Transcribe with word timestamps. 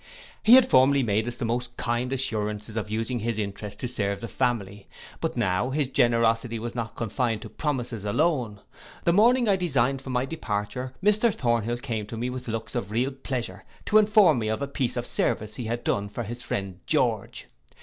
He 0.41 0.55
had 0.55 0.67
formerly 0.67 1.03
made 1.03 1.27
us 1.27 1.35
the 1.35 1.45
most 1.45 1.77
kind 1.77 2.11
assurances 2.11 2.75
of 2.75 2.89
using 2.89 3.19
his 3.19 3.37
interest 3.37 3.79
to 3.81 3.87
serve 3.87 4.19
the 4.19 4.27
family; 4.27 4.87
but 5.19 5.37
now 5.37 5.69
his 5.69 5.89
generosity 5.89 6.57
was 6.57 6.73
not 6.73 6.95
confined 6.95 7.43
to 7.43 7.51
promises 7.51 8.03
alone: 8.03 8.61
the 9.03 9.13
morning 9.13 9.47
I 9.47 9.57
designed 9.57 10.01
for 10.01 10.09
my 10.09 10.25
departure, 10.25 10.95
Mr 11.03 11.31
Thornhill 11.31 11.77
came 11.77 12.07
to 12.07 12.17
me 12.17 12.31
with 12.31 12.47
looks 12.47 12.73
of 12.73 12.89
real 12.89 13.11
pleasure 13.11 13.63
to 13.85 13.99
inform 13.99 14.39
me 14.39 14.47
of 14.47 14.63
a 14.63 14.67
piece 14.67 14.97
of 14.97 15.05
service 15.05 15.53
he 15.57 15.65
had 15.65 15.83
done 15.83 16.09
for 16.09 16.23
his 16.23 16.41
friend 16.41 16.79
George. 16.87 17.45